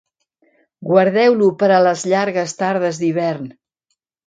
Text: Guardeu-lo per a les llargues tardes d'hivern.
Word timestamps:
Guardeu-lo 0.91 1.51
per 1.61 1.69
a 1.75 1.83
les 1.89 2.07
llargues 2.15 2.59
tardes 2.65 3.03
d'hivern. 3.05 3.49